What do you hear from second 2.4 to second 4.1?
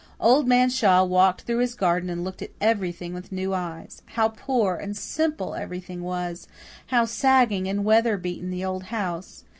at everything with new eyes.